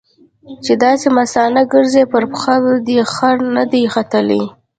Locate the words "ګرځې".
1.73-2.03